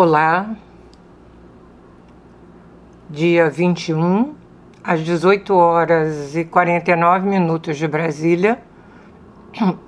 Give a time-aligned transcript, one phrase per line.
[0.00, 0.50] Olá,
[3.10, 4.32] dia 21,
[4.84, 8.62] às 18 horas e 49 minutos de Brasília,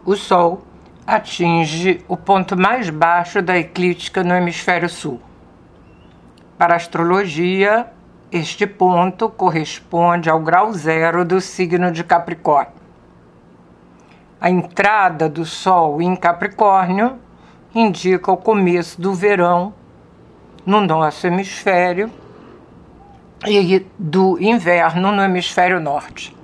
[0.04, 0.62] o Sol
[1.06, 5.20] atinge o ponto mais baixo da eclíptica no hemisfério sul.
[6.58, 7.86] Para a astrologia,
[8.32, 12.72] este ponto corresponde ao grau zero do signo de Capricórnio.
[14.40, 17.16] A entrada do Sol em Capricórnio
[17.72, 19.78] indica o começo do verão
[20.64, 22.10] no nosso hemisfério
[23.46, 26.36] e do inverno no hemisfério norte.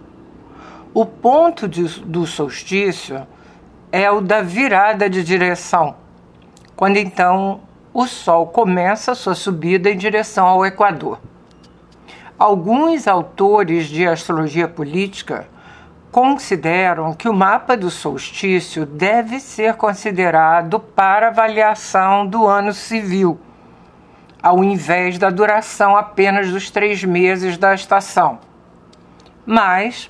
[0.95, 3.27] O ponto de, do solstício
[3.93, 5.95] é o da virada de direção,
[6.75, 7.61] quando então
[7.93, 11.19] o Sol começa sua subida em direção ao Equador.
[12.39, 15.49] Alguns autores de astrologia política
[16.11, 23.39] consideram que o mapa do solstício deve ser considerado para avaliação do ano civil
[24.47, 28.39] ao invés da duração apenas dos três meses da estação.
[29.45, 30.09] Mas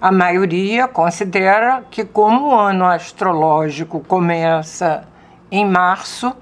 [0.00, 5.06] a maioria considera que, como o ano astrológico começa
[5.52, 6.34] em março,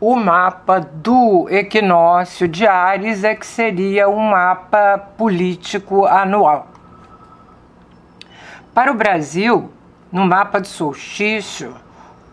[0.00, 6.66] o mapa do equinócio de Ares é que seria um mapa político anual.
[8.74, 9.70] Para o Brasil,
[10.10, 11.76] no mapa do solstício,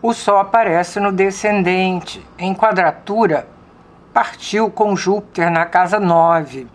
[0.02, 3.54] o Sol aparece no descendente, em quadratura
[4.16, 6.66] partiu com Júpiter na casa 9.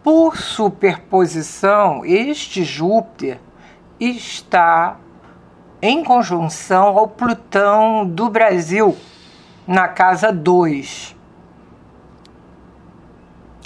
[0.00, 3.40] Por superposição, este Júpiter
[3.98, 4.96] está
[5.82, 8.96] em conjunção ao Plutão do Brasil
[9.66, 11.16] na casa 2.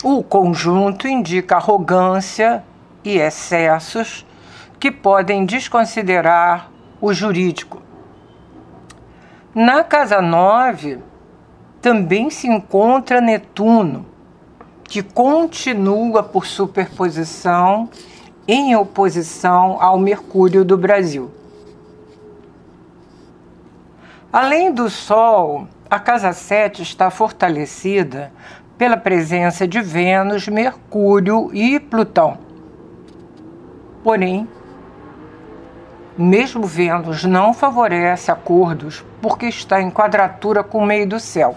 [0.02, 2.64] O conjunto indica arrogância
[3.04, 4.26] e excessos
[4.78, 7.82] que podem desconsiderar o jurídico.
[9.54, 11.10] Na casa 9,
[11.80, 14.04] também se encontra Netuno,
[14.84, 17.88] que continua por superposição
[18.46, 21.30] em oposição ao Mercúrio do Brasil.
[24.32, 28.32] Além do Sol, a casa 7 está fortalecida
[28.76, 32.38] pela presença de Vênus, Mercúrio e Plutão.
[34.02, 34.48] Porém,
[36.16, 41.56] mesmo Vênus não favorece acordos porque está em quadratura com o meio do céu.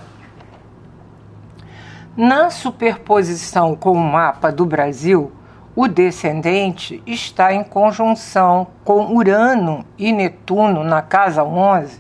[2.16, 5.32] Na superposição com o mapa do Brasil,
[5.76, 12.00] o descendente está em conjunção com Urano e Netuno na casa 11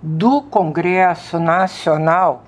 [0.00, 2.44] do Congresso Nacional,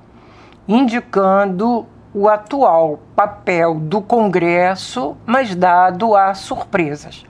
[0.66, 7.26] indicando o atual papel do Congresso, mas dado a surpresas.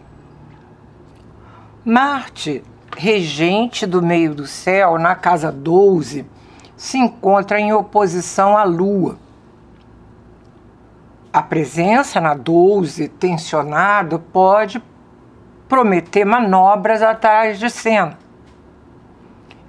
[1.84, 2.62] Marte,
[2.96, 6.24] regente do meio do céu, na casa 12,
[6.76, 9.23] se encontra em oposição à Lua
[11.34, 14.80] a presença na 12 tensionado pode
[15.68, 18.16] prometer manobras atrás de cena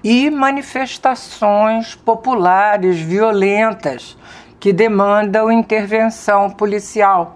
[0.03, 4.15] e manifestações populares violentas
[4.59, 7.35] que demandam intervenção policial,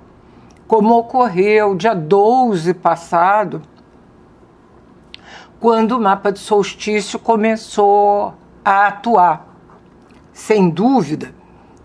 [0.67, 3.63] como ocorreu dia 12 passado,
[5.59, 9.47] quando o mapa de solstício começou a atuar.
[10.31, 11.33] Sem dúvida,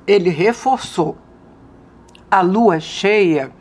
[0.06, 1.23] ele reforçou
[2.34, 3.52] a lua cheia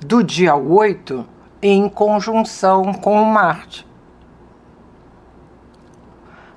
[0.00, 1.26] do dia 8
[1.60, 3.86] em conjunção com Marte.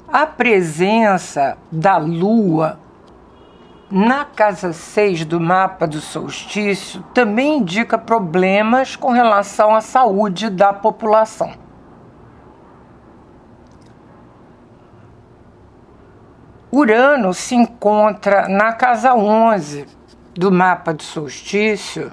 [0.07, 2.79] A presença da lua
[3.91, 10.71] na casa 6 do mapa do solstício também indica problemas com relação à saúde da
[10.71, 11.51] população.
[16.71, 19.97] Urano se encontra na casa 11
[20.37, 22.11] do mapa do solstício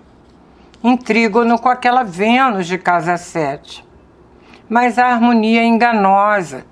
[0.83, 3.85] em trígono com aquela Vênus de casa 7.
[4.69, 6.65] Mas a harmonia é enganosa,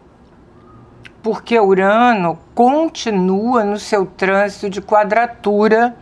[1.22, 5.94] porque Urano continua no seu trânsito de quadratura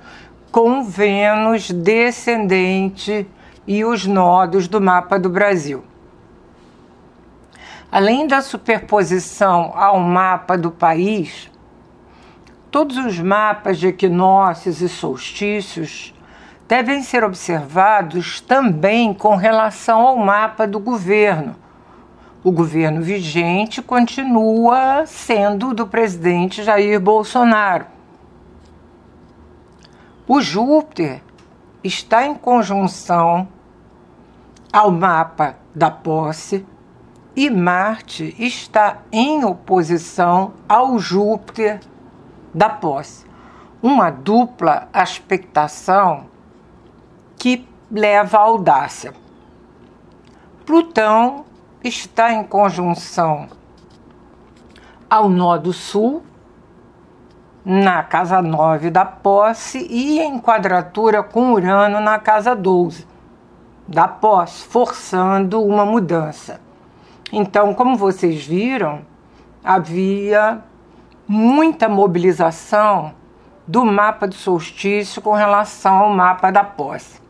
[0.52, 3.28] com Vênus descendente
[3.66, 5.84] e os nodos do mapa do Brasil.
[7.90, 11.50] Além da superposição ao mapa do país,
[12.70, 16.14] Todos os mapas de equinócios e solstícios
[16.68, 21.56] devem ser observados também com relação ao mapa do governo.
[22.44, 27.86] O governo vigente continua sendo do presidente Jair Bolsonaro.
[30.28, 31.22] O Júpiter
[31.82, 33.48] está em conjunção
[34.72, 36.64] ao mapa da posse
[37.34, 41.80] e Marte está em oposição ao Júpiter
[42.52, 43.26] da posse.
[43.82, 46.26] Uma dupla aspectação
[47.36, 49.14] que leva à audácia.
[50.66, 51.44] Plutão
[51.82, 53.48] está em conjunção
[55.08, 56.22] ao nó do sul,
[57.64, 63.06] na casa 9 da posse, e em quadratura com Urano na casa 12
[63.88, 66.60] da posse, forçando uma mudança.
[67.32, 69.00] Então, como vocês viram,
[69.64, 70.62] havia
[71.32, 73.14] muita mobilização
[73.64, 77.20] do mapa do solstício com relação ao mapa da posse.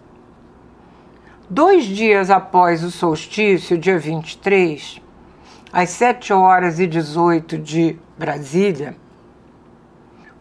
[1.50, 5.02] Dois dias após o solstício, dia 23,
[5.70, 8.96] às 7 horas e 18 de Brasília,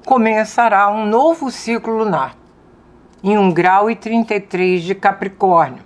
[0.05, 2.37] começará um novo ciclo lunar,
[3.21, 5.83] em 1 grau e 33 de Capricórnio.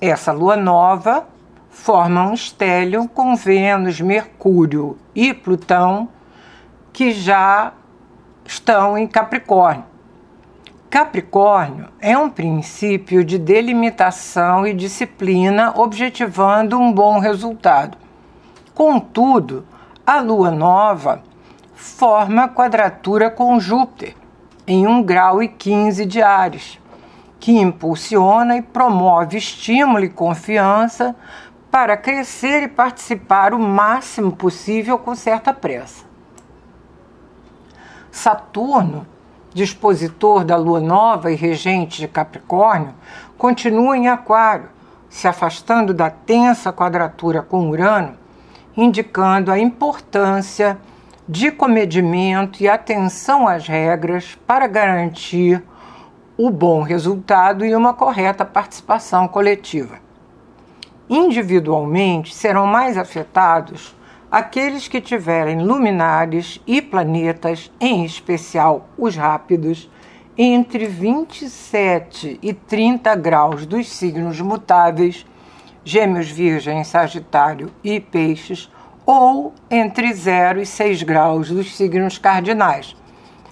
[0.00, 1.28] Essa lua nova
[1.72, 6.08] forma um estélio com Vênus, Mercúrio e Plutão,
[6.92, 7.72] que já
[8.44, 9.84] estão em Capricórnio.
[10.88, 17.96] Capricórnio é um princípio de delimitação e disciplina, objetivando um bom resultado.
[18.74, 19.66] Contudo,
[20.06, 21.22] a lua nova
[21.74, 24.14] forma quadratura com Júpiter,
[24.66, 26.78] em 1 grau e 15 de Ares,
[27.40, 31.16] que impulsiona e promove estímulo e confiança
[31.72, 36.04] para crescer e participar o máximo possível com certa pressa.
[38.12, 39.06] Saturno
[39.54, 42.94] dispositor da lua nova e regente de Capricórnio,
[43.36, 44.68] continua em Aquário,
[45.08, 48.16] se afastando da tensa quadratura com Urano,
[48.76, 50.78] indicando a importância
[51.28, 55.62] de comedimento e atenção às regras para garantir
[56.36, 60.11] o bom resultado e uma correta participação coletiva.
[61.14, 63.94] Individualmente, serão mais afetados
[64.30, 69.90] aqueles que tiverem luminares e planetas, em especial os rápidos,
[70.38, 75.26] entre 27 e 30 graus dos signos mutáveis,
[75.84, 78.70] Gêmeos, Virgem, Sagitário e Peixes,
[79.04, 82.96] ou entre 0 e 6 graus dos signos cardinais,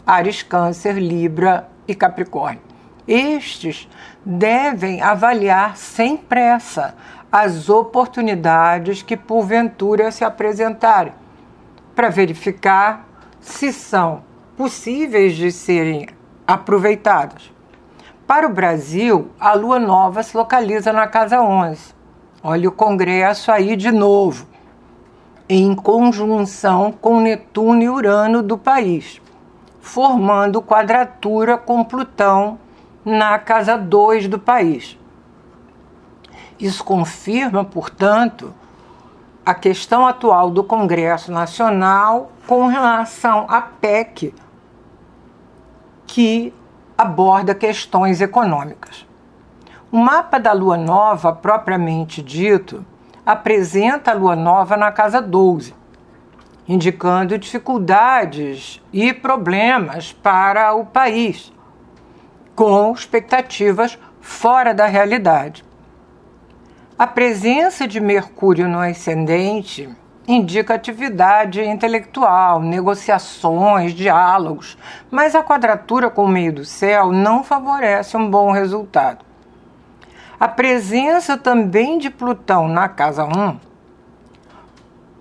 [0.07, 2.71] Ares, Câncer, Libra e Capricórnio.
[3.07, 3.89] Estes
[4.25, 6.95] devem avaliar sem pressa
[7.33, 11.13] as oportunidades que porventura se apresentarem,
[11.95, 13.07] para verificar
[13.41, 14.23] se são
[14.57, 16.09] possíveis de serem
[16.47, 17.53] aproveitadas.
[18.27, 21.95] Para o Brasil, a lua nova se localiza na casa 11.
[22.43, 24.47] Olha o Congresso aí de novo,
[25.49, 29.21] em conjunção com Netuno e Urano do país,
[29.81, 32.59] formando quadratura com Plutão
[33.05, 35.00] na casa 2 do país.
[36.61, 38.53] Isso confirma, portanto,
[39.47, 44.35] a questão atual do Congresso Nacional com relação à PEC,
[46.07, 46.53] que
[46.99, 49.07] aborda questões econômicas.
[49.91, 52.85] O mapa da lua nova, propriamente dito,
[53.25, 55.75] apresenta a lua nova na casa 12,
[56.69, 61.51] indicando dificuldades e problemas para o país,
[62.55, 65.70] com expectativas fora da realidade.
[67.01, 69.89] A presença de Mercúrio no ascendente
[70.29, 74.77] indica atividade intelectual, negociações, diálogos,
[75.11, 79.25] mas a quadratura com o meio do céu não favorece um bom resultado.
[80.39, 83.59] A presença também de Plutão na casa 1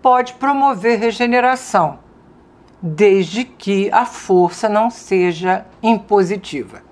[0.01, 1.99] pode promover regeneração,
[2.81, 6.88] desde que a força não seja impositiva.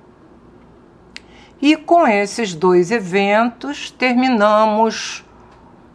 [1.59, 5.25] E com esses dois eventos terminamos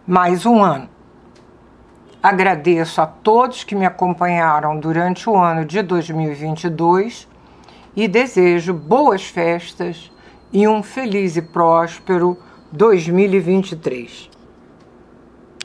[0.04, 0.88] mais um ano.
[2.20, 7.28] Agradeço a todos que me acompanharam durante o ano de 2022
[7.94, 10.10] e desejo boas festas
[10.52, 12.36] e um feliz e próspero
[12.72, 14.31] 2023.